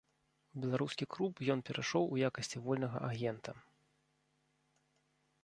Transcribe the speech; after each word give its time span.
У 0.53 0.57
беларускі 0.61 1.07
клуб 1.15 1.33
ён 1.55 1.59
перайшоў 1.67 2.03
у 2.15 2.17
якасці 2.31 2.57
вольнага 2.65 3.03
агента. 3.09 3.55